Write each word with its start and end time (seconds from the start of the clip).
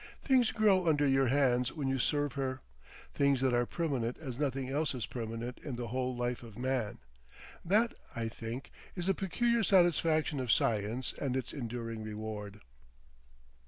Things 0.23 0.51
grow 0.51 0.87
under 0.87 1.05
your 1.05 1.27
hands 1.27 1.73
when 1.73 1.87
you 1.87 1.99
serve 1.99 2.33
her, 2.33 2.61
things 3.13 3.39
that 3.41 3.53
are 3.53 3.67
permanent 3.67 4.17
as 4.17 4.39
nothing 4.39 4.67
else 4.67 4.95
is 4.95 5.05
permanent 5.05 5.59
in 5.59 5.75
the 5.75 5.89
whole 5.89 6.15
life 6.15 6.41
of 6.41 6.57
man. 6.57 6.97
That, 7.63 7.93
I 8.15 8.27
think, 8.27 8.71
is 8.95 9.05
the 9.05 9.13
peculiar 9.13 9.61
satisfaction 9.63 10.39
of 10.39 10.51
science 10.51 11.13
and 11.21 11.37
its 11.37 11.53
enduring 11.53 12.01
reward.... 12.01 12.61